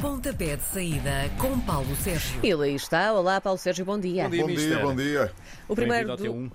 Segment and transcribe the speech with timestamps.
[0.00, 2.40] Pontapé de saída com Paulo Sérgio.
[2.42, 3.12] Ele aí está.
[3.12, 4.24] Olá, Paulo Sérgio, bom dia.
[4.24, 5.32] Bom dia, Bom dia, bom dia.
[5.68, 6.12] O primeiro do...
[6.12, 6.52] ao T1.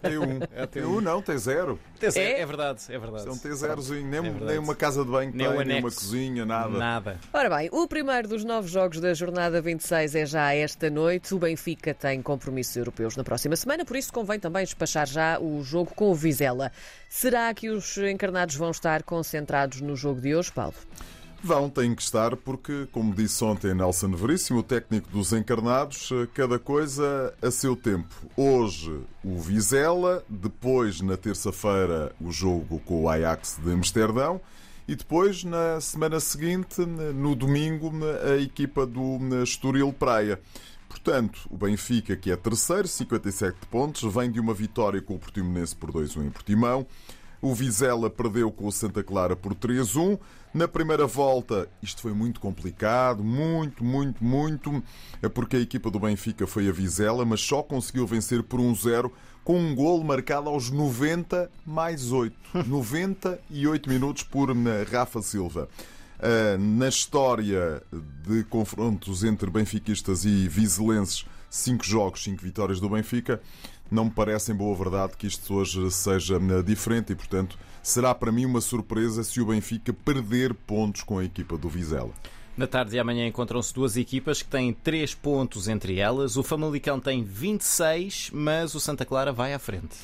[0.00, 0.40] Tem um.
[0.70, 1.78] Tem um, não, tem zero.
[2.00, 2.40] T0, É?
[2.40, 2.46] é?
[2.46, 3.26] verdade, é verdade.
[3.26, 6.44] Não tem zerozinho, nem, É nem uma casa de banho, Nem tem, nem uma cozinha,
[6.46, 6.78] nada.
[6.78, 7.20] Nada.
[7.32, 11.34] Ora bem, o primeiro dos novos jogos da jornada 26 é já esta noite.
[11.34, 15.62] O Benfica tem compromissos europeus na próxima semana, por isso convém também despachar já o
[15.62, 16.72] jogo com o Vizela.
[17.08, 20.74] Será que os encarnados vão estar concentrados no jogo de hoje, Paulo?
[21.44, 26.28] Vão, têm que estar, porque, como disse ontem Nelson Veríssimo, o técnico dos encarnados, eh,
[26.32, 28.14] cada coisa a seu tempo.
[28.36, 34.40] Hoje o Vizela, depois na terça-feira o jogo com o Ajax de Amsterdão
[34.86, 37.90] e depois na semana seguinte, no domingo,
[38.24, 40.40] a equipa do Estoril Praia.
[40.88, 45.74] Portanto, o Benfica, que é terceiro, 57 pontos, vem de uma vitória com o Portimonense
[45.74, 46.86] por 2-1 em Portimão.
[47.42, 50.16] O Vizela perdeu com o Santa Clara por 3-1.
[50.54, 54.82] Na primeira volta, isto foi muito complicado, muito, muito, muito,
[55.20, 59.10] é porque a equipa do Benfica foi a Vizela, mas só conseguiu vencer por 1-0
[59.42, 62.36] com um golo marcado aos 90 mais 8.
[62.64, 65.68] 98 minutos por eh, Rafa Silva.
[66.18, 67.82] Uh, na história
[68.24, 73.42] de confrontos entre benfiquistas e vizelenses, cinco jogos, cinco vitórias do Benfica,
[73.92, 78.14] não me parece em boa verdade que isto hoje seja uh, diferente e, portanto, será
[78.14, 82.10] para mim uma surpresa se o Benfica perder pontos com a equipa do Vizela.
[82.56, 86.36] Na tarde de amanhã encontram-se duas equipas que têm 3 pontos entre elas.
[86.36, 89.96] O Famalicão tem 26, mas o Santa Clara vai à frente.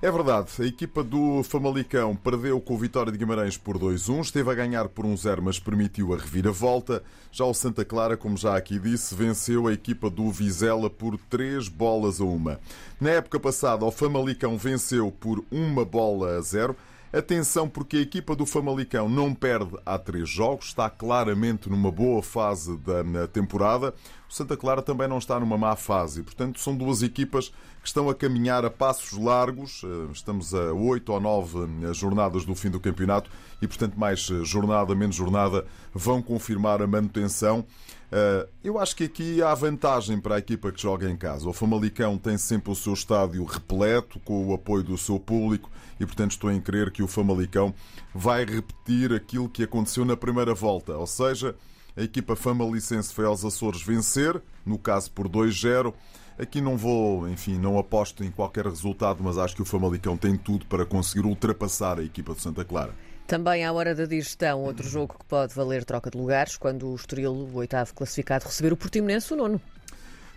[0.00, 4.48] É verdade, a equipa do Famalicão perdeu com o Vitória de Guimarães por 2-1, esteve
[4.48, 7.02] a ganhar por 1-0, mas permitiu a reviravolta.
[7.32, 11.66] Já o Santa Clara, como já aqui disse, venceu a equipa do Vizela por 3
[11.66, 12.56] bolas a 1.
[13.00, 16.76] Na época passada, o Famalicão venceu por 1 bola a 0.
[17.10, 22.22] Atenção, porque a equipa do Famalicão não perde há três jogos, está claramente numa boa
[22.22, 23.94] fase da temporada.
[24.28, 27.48] O Santa Clara também não está numa má fase, portanto, são duas equipas
[27.80, 29.82] que estão a caminhar a passos largos.
[29.84, 33.30] Eh, Estamos a oito ou nove eh, jornadas do fim do campeonato
[33.62, 37.64] e, portanto, mais eh, jornada, menos jornada, vão confirmar a manutenção.
[38.10, 41.48] Uh, Eu acho que aqui há vantagem para a equipa que joga em casa.
[41.48, 45.70] O Famalicão tem sempre o seu estádio repleto, com o apoio do seu público,
[46.00, 47.74] e portanto estou em crer que o Famalicão
[48.14, 50.96] vai repetir aquilo que aconteceu na primeira volta.
[50.96, 51.54] Ou seja,
[51.96, 55.92] a equipa famalicense foi aos Açores vencer, no caso por 2-0.
[56.38, 60.36] Aqui não vou, enfim, não aposto em qualquer resultado, mas acho que o Famalicão tem
[60.36, 62.94] tudo para conseguir ultrapassar a equipa de Santa Clara.
[63.28, 66.96] Também à hora da digestão, outro jogo que pode valer troca de lugares, quando o
[66.96, 69.60] Estoril, o oitavo classificado, receber o Portimonense, o nono.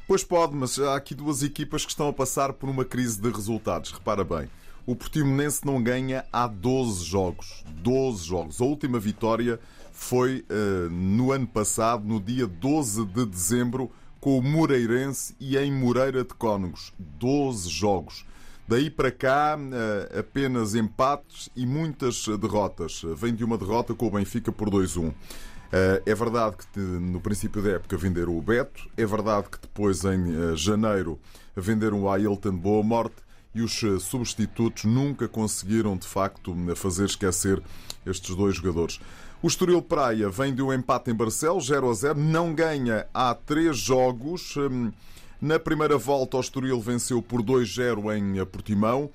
[0.06, 3.32] Pois pode, mas há aqui duas equipas que estão a passar por uma crise de
[3.32, 3.94] resultados.
[3.94, 4.50] Repara bem,
[4.86, 7.64] o Portimonense não ganha há 12 jogos.
[7.78, 8.60] 12 jogos.
[8.60, 9.58] A última vitória
[9.94, 15.72] foi eh, no ano passado, no dia 12 de dezembro, com o Moreirense e em
[15.72, 16.92] Moreira de Cónegos.
[17.00, 18.26] 12 jogos.
[18.72, 23.02] Daí para cá, eh, apenas empates e muitas derrotas.
[23.18, 25.14] Vem de uma derrota com o Benfica por 2-1.
[25.74, 30.06] Eh, É verdade que no princípio da época venderam o Beto, é verdade que depois
[30.06, 31.20] em eh, janeiro
[31.54, 33.18] venderam o Ailton Boa Morte
[33.54, 37.62] e os substitutos nunca conseguiram de facto fazer esquecer
[38.06, 39.02] estes dois jogadores.
[39.42, 43.36] O Estoril Praia vem de um empate em Barcelos, 0 a 0, não ganha há
[43.36, 44.56] três jogos.
[45.42, 49.10] Na primeira volta, o Estoril venceu por 2-0 em Portimão.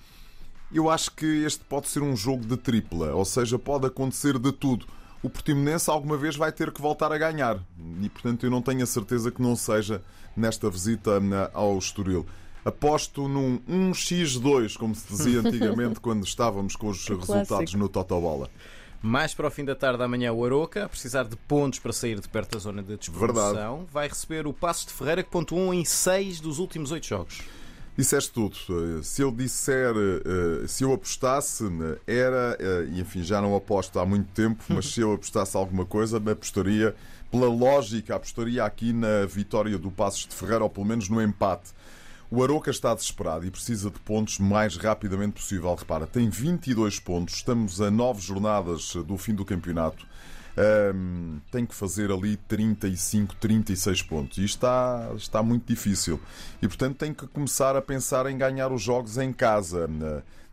[0.73, 4.51] Eu acho que este pode ser um jogo de tripla, ou seja, pode acontecer de
[4.51, 4.85] tudo.
[5.23, 7.61] O Portimonense alguma vez vai ter que voltar a ganhar
[8.03, 10.03] e, portanto, eu não tenho a certeza que não seja
[10.37, 12.27] nesta visita na- ao Estoril.
[12.65, 17.79] Aposto num 1x2, como se dizia antigamente quando estávamos com os resultados clássico.
[17.79, 18.51] no Totobola.
[19.07, 22.19] Mais para o fim da tarde amanhã o Aroca, a precisar de pontos para sair
[22.19, 25.85] de perto da zona de despromoção, vai receber o Passos de Ferreira que pontuam em
[25.85, 27.41] 6 dos últimos 8 jogos.
[27.97, 28.57] Disseste tudo.
[29.05, 31.63] Se eu disser, eh, se eu apostasse,
[32.05, 35.87] era, eh, e enfim, já não aposto há muito tempo, mas se eu apostasse alguma
[35.87, 36.93] coisa, apostaria,
[37.31, 41.71] pela lógica, apostaria aqui na vitória do Passos de Ferreira, ou pelo menos no empate.
[42.29, 45.73] O Aroca está desesperado e precisa de pontos mais rapidamente possível.
[45.75, 50.05] Repara, tem 22 pontos, estamos a 9 jornadas do fim do campeonato.
[50.59, 54.39] Ahm, tem que fazer ali 35, 36 pontos.
[54.39, 56.19] E está, está muito difícil.
[56.61, 59.89] E portanto tem que começar a pensar em ganhar os jogos em casa.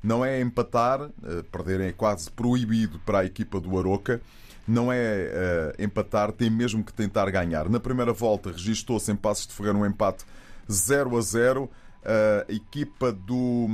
[0.04, 4.22] Não é empatar, eh, perder é quase proibido para a equipa do Aroca.
[4.68, 7.70] Não é eh, empatar, tem mesmo que tentar ganhar.
[7.70, 10.25] Na primeira volta registou-se em Passos de Ferreira um empate
[10.71, 11.69] 0 a 0.
[12.06, 13.68] a equipa do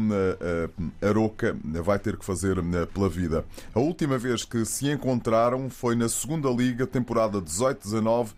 [1.01, 2.57] Aroca vai ter que fazer
[2.93, 3.45] pela vida.
[3.73, 8.29] A última vez que se encontraram foi na segunda Liga, temporada 18-19,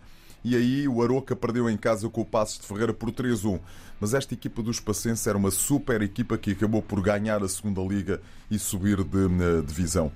[0.44, 3.60] e aí o Aroca perdeu em casa com o Passos de Ferreira por 3-1.
[4.00, 7.80] Mas esta equipa dos Pacenses era uma super equipa que acabou por ganhar a segunda
[7.82, 8.20] Liga
[8.50, 10.10] e subir de divisão.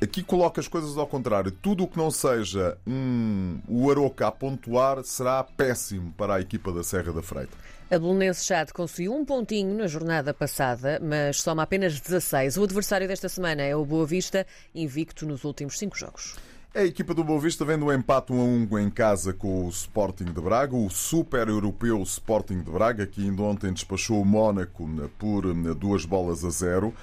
[0.00, 1.50] Aqui coloca as coisas ao contrário.
[1.50, 6.72] Tudo o que não seja um, o Aroca a pontuar será péssimo para a equipa
[6.72, 7.56] da Serra da Freita.
[7.90, 12.58] A Bolonense Chade conseguiu um pontinho na jornada passada, mas soma apenas 16.
[12.58, 16.36] O adversário desta semana é o Boa Vista, invicto nos últimos cinco jogos.
[16.74, 19.68] A equipa do Boa Vista vem do empate 1 a 1 em casa com o
[19.68, 24.86] Sporting de Braga, o super europeu Sporting de Braga, que ainda ontem despachou o Mónaco
[25.18, 26.94] por duas bolas a zero.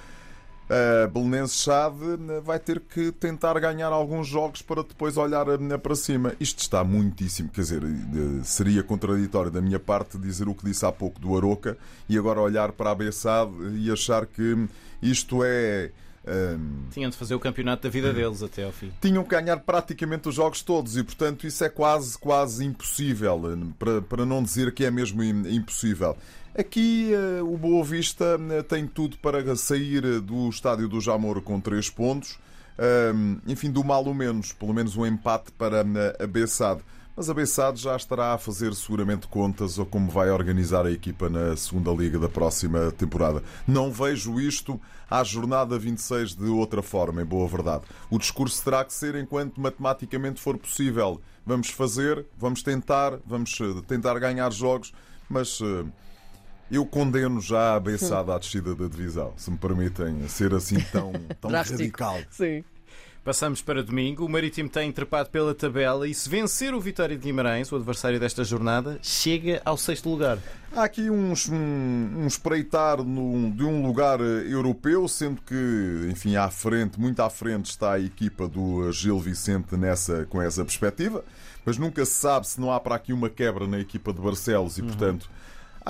[0.67, 1.95] A Belenense Chade
[2.43, 5.45] vai ter que tentar ganhar alguns jogos para depois olhar
[5.81, 6.33] para cima.
[6.39, 7.81] Isto está muitíssimo, quer dizer,
[8.43, 11.77] seria contraditório da minha parte dizer o que disse há pouco do Aroca
[12.09, 14.67] e agora olhar para a Bessade e achar que
[15.01, 15.91] isto é.
[16.27, 16.89] Um...
[16.89, 18.91] Tinham de fazer o campeonato da vida deles até ao fim.
[18.99, 23.39] Tinham que ganhar praticamente os jogos todos e, portanto, isso é quase, quase impossível,
[23.77, 26.17] para, para não dizer que é mesmo impossível.
[26.57, 31.41] Aqui eh, o Boa Vista eh, tem tudo para sair eh, do estádio do Jamor
[31.41, 32.39] com 3 pontos.
[33.45, 36.81] Enfim, do mal ou menos, pelo menos um empate para a Bessade.
[37.15, 41.29] Mas a Bessade já estará a fazer seguramente contas ou como vai organizar a equipa
[41.29, 43.43] na segunda liga da próxima temporada.
[43.67, 44.79] Não vejo isto
[45.09, 47.83] à jornada 26 de outra forma, em boa verdade.
[48.09, 51.21] O discurso terá que ser enquanto matematicamente for possível.
[51.45, 53.57] Vamos fazer, vamos tentar, vamos
[53.87, 54.93] tentar ganhar jogos,
[55.29, 55.61] mas
[56.69, 61.13] eu condeno já a beiçada à descida da divisão, se me permitem ser assim tão,
[61.39, 62.17] tão radical.
[62.29, 62.63] Sim.
[63.25, 64.23] Passamos para domingo.
[64.23, 68.19] O Marítimo tem trepado pela tabela e, se vencer o Vitória de Guimarães, o adversário
[68.19, 70.37] desta jornada, chega ao sexto lugar.
[70.71, 76.51] Há aqui uns, um, um espreitar no, de um lugar europeu, sendo que, enfim, à
[76.51, 81.25] frente, muito à frente, está a equipa do Gil Vicente nessa, com essa perspectiva.
[81.65, 84.77] Mas nunca se sabe se não há para aqui uma quebra na equipa de Barcelos
[84.77, 84.87] e, uhum.
[84.87, 85.27] portanto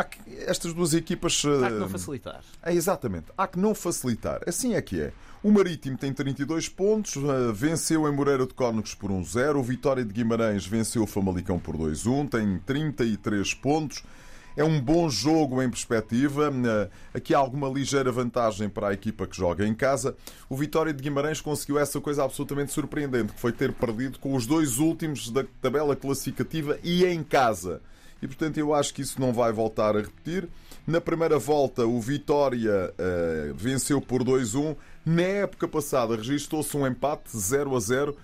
[0.03, 1.41] que, estas duas equipas.
[1.45, 2.43] Há que não facilitar.
[2.61, 3.27] É, exatamente.
[3.37, 4.41] Há que não facilitar.
[4.45, 5.13] Assim é que é.
[5.41, 9.59] O Marítimo tem 32 pontos, eh, venceu em Moreira de Cónegos por 1-0.
[9.59, 14.03] O Vitória de Guimarães venceu o Famalicão por 2-1, tem 33 pontos.
[14.57, 16.51] É um bom jogo em perspectiva.
[16.51, 20.15] Eh, aqui há alguma ligeira vantagem para a equipa que joga em casa.
[20.49, 24.47] O Vitória de Guimarães conseguiu essa coisa absolutamente surpreendente, que foi ter perdido com os
[24.47, 27.81] dois últimos da tabela classificativa e em casa
[28.21, 30.47] e portanto eu acho que isso não vai voltar a repetir.
[30.87, 34.75] Na primeira volta, o Vitória uh, venceu por 2-1.
[35.05, 38.17] Na época passada, registrou-se um empate 0 a 0.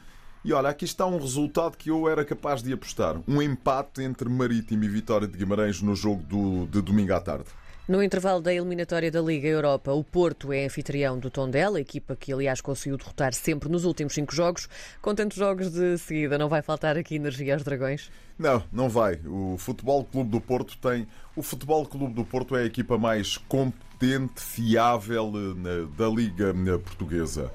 [0.44, 4.30] E olha, aqui está um resultado que eu era capaz de apostar: um empate entre
[4.30, 7.46] Marítimo e Vitória de Guimarães no jogo do, de domingo à tarde.
[7.92, 12.32] No intervalo da eliminatória da Liga Europa, o Porto é anfitrião do Tondela, equipa que,
[12.32, 14.70] aliás, conseguiu derrotar sempre nos últimos cinco jogos.
[15.02, 18.10] Com tantos jogos de seguida, não vai faltar aqui energia aos Dragões?
[18.40, 19.20] Não, não vai.
[19.26, 21.06] O Futebol Clube do Porto tem.
[21.36, 26.78] O Futebol Clube do Porto é a equipa mais competente, fiável eh, da Liga eh,
[26.78, 27.52] Portuguesa.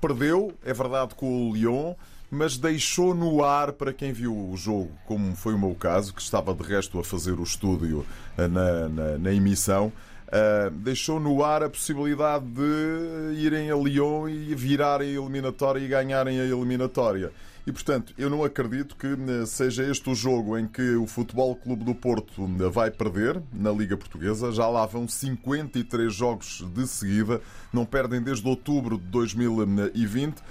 [0.00, 1.94] Perdeu, é verdade, com o Lyon
[2.34, 6.20] mas deixou no ar para quem viu o jogo, como foi o meu caso, que
[6.20, 8.04] estava de resto a fazer o estúdio
[8.36, 9.92] eh, na, na, na emissão.
[10.26, 15.86] Uh, deixou no ar a possibilidade de irem a Lyon e virarem a eliminatória e
[15.86, 17.30] ganharem a eliminatória.
[17.66, 21.56] E portanto, eu não acredito que eh, seja este o jogo em que o Futebol
[21.56, 24.52] Clube do Porto vai perder na Liga Portuguesa.
[24.52, 27.40] Já lá vão 53 jogos de seguida,
[27.72, 30.42] não perdem desde outubro de 2020.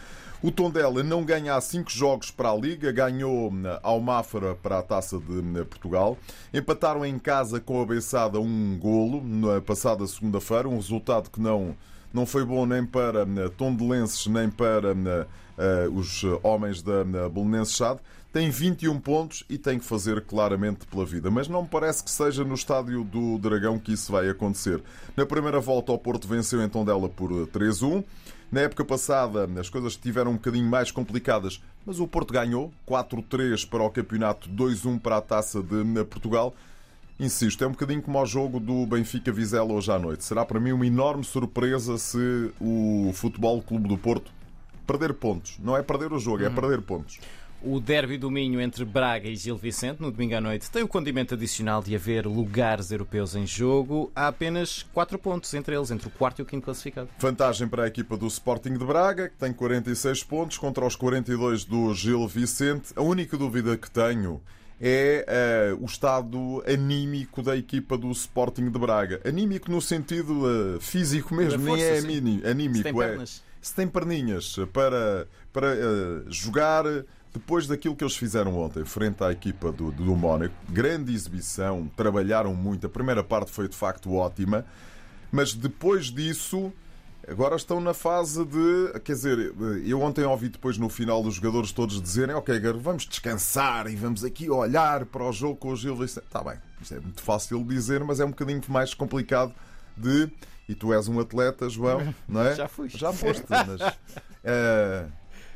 [0.43, 4.79] O Tondela não ganha há cinco jogos para a Liga, ganhou eh, ao Mafra para
[4.79, 6.17] a Taça de eh, Portugal.
[6.53, 11.77] Empataram em casa com a Bessada um golo na passada segunda-feira, um resultado que não,
[12.13, 17.99] não foi bom nem para eh, tondelenses nem para uh, os homens da Belenense Chade.
[18.31, 21.29] Tem 21 pontos e tem que fazer claramente pela vida.
[21.29, 24.81] Mas não me parece que seja no estádio do Dragão que isso vai acontecer.
[25.15, 28.03] Na primeira volta, o Porto venceu em Tondela por 3-1.
[28.51, 33.67] Na época passada as coisas estiveram um bocadinho mais complicadas, mas o Porto ganhou 4-3
[33.67, 36.55] para o campeonato, 2-1 para a taça de Portugal.
[37.19, 40.23] Insisto, é um bocadinho como ao jogo do Benfica Vizela hoje à noite.
[40.23, 44.31] Será para mim uma enorme surpresa se o Futebol Clube do Porto
[44.85, 45.57] perder pontos.
[45.59, 46.55] Não é perder o jogo, é uhum.
[46.55, 47.19] perder pontos.
[47.65, 50.87] O derby do Minho entre Braga e Gil Vicente, no domingo à noite, tem o
[50.87, 54.11] condimento adicional de haver lugares europeus em jogo.
[54.13, 57.07] Há apenas 4 pontos entre eles, entre o quarto e o quinto classificado.
[57.17, 61.63] Vantagem para a equipa do Sporting de Braga, que tem 46 pontos contra os 42
[61.63, 62.91] do Gil Vicente.
[62.97, 64.41] A única dúvida que tenho
[64.81, 69.21] é eh, o estado anímico da equipa do Sporting de Braga.
[69.25, 70.43] Anímico no sentido
[70.75, 72.07] eh, físico mesmo, Da nem força, é sim.
[72.07, 72.77] mini- anímico.
[72.77, 73.43] Se tem é, pernas.
[73.61, 76.83] se tem perninhas para, para eh, jogar
[77.33, 80.53] depois daquilo que eles fizeram ontem, frente à equipa do, do Mónaco.
[80.69, 82.85] Grande exibição, trabalharam muito.
[82.85, 84.65] A primeira parte foi de facto ótima,
[85.31, 86.71] mas depois disso.
[87.27, 88.99] Agora estão na fase de.
[88.99, 89.53] Quer dizer,
[89.85, 93.95] eu ontem ouvi depois no final os jogadores todos dizerem: Ok, Garo, vamos descansar e
[93.95, 96.25] vamos aqui olhar para o jogo com o Gil Vicente.
[96.25, 99.53] Está bem, isto é muito fácil de dizer, mas é um bocadinho mais complicado
[99.95, 100.29] de.
[100.67, 102.55] E tu és um atleta, João, não é?
[102.55, 102.89] Já fui.
[102.89, 103.79] Já foste, mas.
[104.43, 105.05] eh,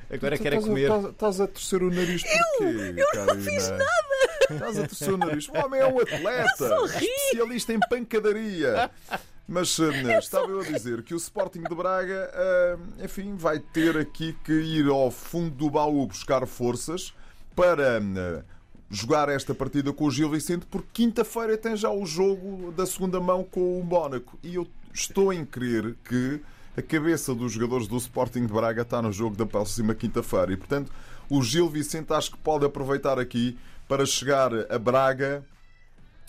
[0.10, 0.90] Agora tu quero comer.
[1.10, 2.96] Estás, a torcer o nariz porquê?
[2.98, 3.88] Eu, não fiz nada!
[4.50, 5.50] Estás a torcer o nariz.
[5.50, 8.90] O homem é um atleta, especialista em pancadaria.
[9.48, 13.98] Mas eh, estava eu a dizer que o Sporting de Braga, eh, enfim, vai ter
[13.98, 17.14] aqui que ir ao fundo do baú buscar forças
[17.56, 18.44] para eh,
[18.90, 23.20] jogar esta partida com o Gil Vicente, porque quinta-feira tem já o jogo da segunda
[23.20, 24.38] mão com o Mónaco.
[24.44, 26.42] E eu estou em crer que
[26.76, 30.52] a cabeça dos jogadores do Sporting de Braga está no jogo da próxima quinta-feira.
[30.54, 30.92] E, portanto,
[31.30, 35.44] o Gil Vicente acho que pode aproveitar aqui para chegar a Braga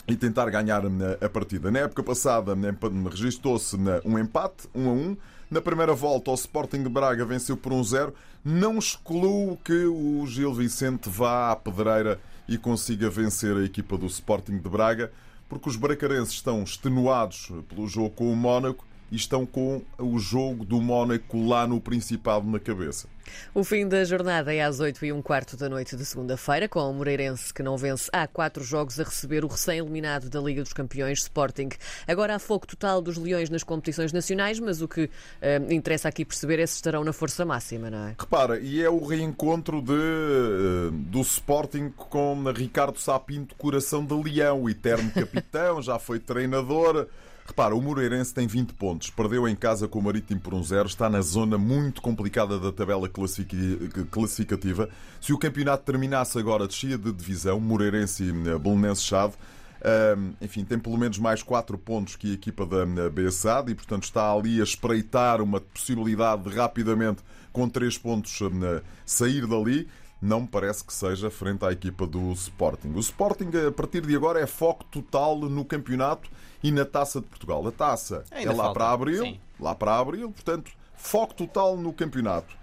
[0.09, 1.69] e tentar ganhar hum, a partida.
[1.71, 5.17] Na época passada hum, empa- registou-se hum, um empate, 1 a 1.
[5.51, 8.13] Na primeira volta, o Sporting de Braga venceu por 1-0.
[8.43, 14.05] Não excluo que o Gil Vicente vá à pedreira e consiga vencer a equipa do
[14.07, 15.11] Sporting de Braga,
[15.47, 20.65] porque os bracarenses estão extenuados pelo jogo com o Mónaco e estão com o jogo
[20.65, 23.07] do Mónaco lá no Principado na cabeça.
[23.53, 26.79] O fim da jornada é às 8 e um quarto da noite de segunda-feira, com
[26.79, 30.73] o Moreirense que não vence há quatro jogos a receber o recém-eliminado da Liga dos
[30.73, 31.69] Campeões Sporting.
[32.07, 35.09] Agora há foco total dos Leões nas competições nacionais, mas o que
[35.41, 38.15] eh, interessa aqui perceber é se estarão na força máxima, não é?
[38.17, 44.69] Repara, e é o reencontro de, eh, do Sporting com Ricardo Sapinto, coração de leão,
[44.69, 47.07] eterno capitão, já foi treinador.
[47.49, 51.09] Repara, o Moreirense tem 20 pontos, perdeu em casa com o Marítimo por 1-0, está
[51.09, 54.87] na zona muito complicada da tabela classificativa.
[55.19, 59.33] Se o campeonato terminasse agora, descia de divisão, Moreirense e eh, Belenenses Chade.
[59.79, 63.75] Um, enfim, tem pelo menos mais 4 pontos que a equipa da uh, BSAD e,
[63.75, 69.47] portanto, está ali a espreitar uma possibilidade de rapidamente, com 3 pontos, um, uh, sair
[69.47, 69.87] dali.
[70.21, 72.89] Não me parece que seja frente à equipa do Sporting.
[72.89, 76.29] O Sporting, a partir de agora, é foco total no campeonato
[76.61, 77.65] e na taça de Portugal.
[77.65, 79.39] A taça Ainda é lá falta, para abril, sim.
[79.59, 82.53] lá para abril, portanto, foco total no campeonato.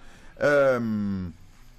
[0.81, 1.33] Um,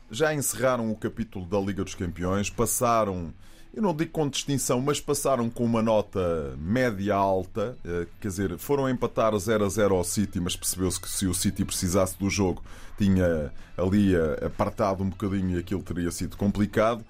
[0.10, 3.32] já encerraram o capítulo da Liga dos Campeões, passaram,
[3.78, 8.90] eu não digo com distinção, mas passaram com uma nota média-alta, eh, quer dizer, foram
[8.90, 12.64] empatar 0 a 0 ao City, mas percebeu-se que se o City precisasse do jogo,
[12.98, 17.06] tinha ali eh, apartado um bocadinho e aquilo teria sido complicado.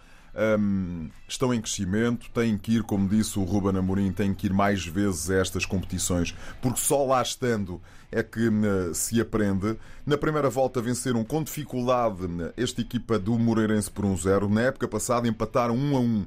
[0.60, 4.54] Hum, estão em crescimento, têm que ir, como disse o Ruben Amorim, têm que ir
[4.54, 7.82] mais vezes a estas competições, porque só lá estando
[8.12, 9.78] é que hum, se aprende.
[10.06, 14.50] Na primeira volta venceram com dificuldade hum, esta equipa do Moreirense por 1-0.
[14.50, 16.26] Na época passada empataram 1 a 1.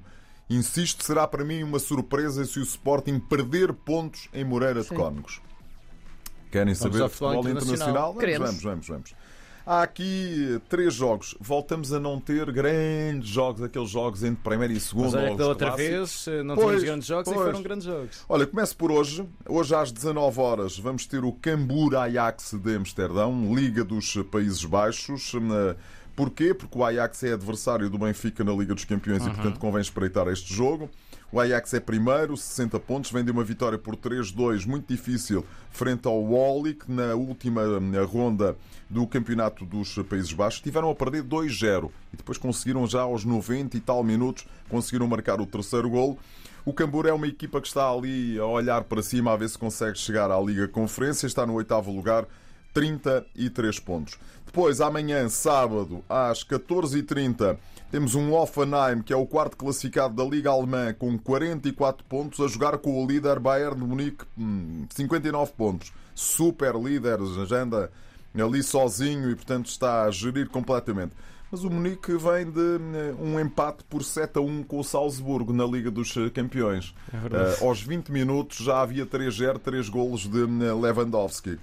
[0.50, 5.40] Insisto, será para mim uma surpresa se o Sporting perder pontos em Moreira de Cónegos.
[6.50, 8.12] Querem saber ao de futebol futebol internacional?
[8.14, 8.14] internacional.
[8.14, 9.14] Vamos, vamos, vamos, vamos.
[9.64, 11.37] Há aqui eh, três jogos.
[11.38, 15.12] Voltamos a não ter grandes jogos, aqueles jogos entre primeiro e segundo.
[15.12, 16.25] Mas olha ou que da outra clássicos.
[16.26, 17.40] vez eh, não Pois, tínhamos grandes jogos pois.
[17.40, 18.25] e foram grandes jogos.
[18.28, 19.25] Olha, começo por hoje.
[19.49, 25.33] Hoje às 19 horas vamos ter o Cambur Ajax de Amsterdão, Liga dos Países Baixos.
[25.35, 25.76] Eh,
[26.21, 26.53] Porquê?
[26.53, 30.29] Porque o Ajax é adversário do Benfica na Liga dos Campeões e, portanto, convém espreitar
[30.29, 30.91] este jogo.
[31.33, 36.07] O Ajax é primeiro, 60 pontos, vem de uma vitória por 3-2, muito difícil, frente
[36.07, 38.55] ao Wallick na última eh, ronda
[38.91, 40.61] do Campeonato dos Países Baixos.
[40.61, 45.41] Tiveram a perder 2-0 e depois conseguiram já aos 90 e tal minutos, conseguiram marcar
[45.41, 46.19] o terceiro golo.
[46.67, 49.57] O Cambur é uma equipa que está ali a olhar para cima a ver se
[49.57, 52.27] consegue chegar à Liga Conferência, está no oitavo lugar,
[52.73, 54.19] 33 pontos.
[54.47, 57.57] Depois, amanhã, sábado, às 14h30,
[57.91, 62.49] temos um Offenheim, que é o quarto classificado da Liga Alemã, com 44 pontos, a
[62.49, 65.93] jogar com o líder Bayern de Munique, hum, 59 pontos.
[66.15, 67.91] Super líder, já anda
[68.35, 71.12] ali sozinho e, portanto, está a gerir completamente.
[71.50, 75.53] Mas o Munique vem de hum, um empate por 7 a 1 com o Salzburgo
[75.53, 76.95] na Liga dos Campeões.
[77.12, 77.57] verdade.
[77.61, 81.59] Eh, aos 20 minutos já havia 3-0, 3 golos de hum, Lewandowski.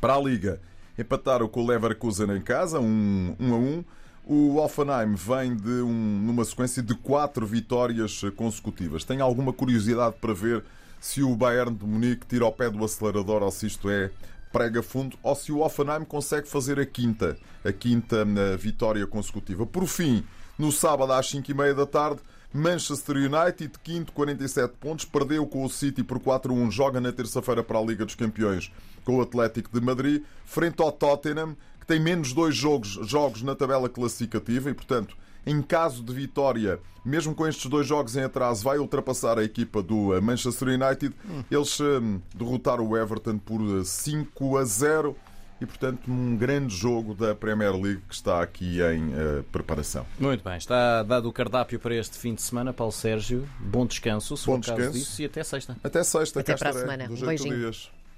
[0.00, 0.60] Para a Liga,
[0.98, 3.84] empataram com o Leverkusen em casa, 1 um, um a 1.
[4.26, 9.02] O Offenheim vem de um- numa sequência de quatro vitórias consecutivas.
[9.04, 10.62] Tenho alguma curiosidade para ver
[11.00, 14.10] se o Bayern de Munique tira o pé do acelerador ou se isto é
[14.52, 19.64] prega fundo ou se o Offenheim consegue fazer a quinta, a quinta eh, vitória consecutiva.
[19.64, 20.24] Por fim,
[20.58, 22.20] no sábado às 5 e meia da tarde,
[22.52, 27.78] Manchester United, quinto, 47 pontos, perdeu com o City por 4-1, joga na terça-feira para
[27.78, 28.72] a Liga dos Campeões
[29.04, 33.54] com o Atlético de Madrid, frente ao Tottenham, que tem menos dois jogos, jogos na
[33.54, 35.16] tabela classificativa e, portanto,
[35.46, 39.82] em caso de vitória, mesmo com estes dois jogos em atraso, vai ultrapassar a equipa
[39.82, 41.14] do eh, Manchester United.
[41.50, 45.16] Eles hum, derrotaram o Everton por 5 a 0
[45.60, 50.06] e, portanto, um grande jogo da Premier League que está aqui em uh, preparação.
[50.18, 53.46] Muito bem, está dado o cardápio para este fim de semana, Paulo Sérgio.
[53.58, 54.98] Bom descanso, se Bom for o caso descanso.
[54.98, 55.76] disso, e até sexta.
[55.84, 57.08] Até sexta, Até cá para a semana.
[57.10, 57.56] Um beijinho.
[57.56, 57.90] dias.